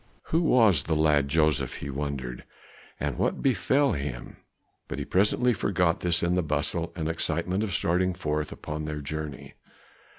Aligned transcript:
Who 0.33 0.41
was 0.41 0.81
the 0.81 0.95
lad 0.95 1.27
Joseph, 1.27 1.75
he 1.75 1.91
wondered, 1.91 2.43
and 2.99 3.19
what 3.19 3.43
befell 3.43 3.91
him? 3.91 4.37
But 4.87 4.97
he 4.97 5.05
presently 5.05 5.53
forgot 5.53 5.99
this 5.99 6.23
in 6.23 6.33
the 6.33 6.41
bustle 6.41 6.91
and 6.95 7.07
excitement 7.07 7.61
of 7.63 7.75
starting 7.75 8.15
forth 8.15 8.51
upon 8.51 8.85
their 8.85 9.01
journey. 9.01 9.53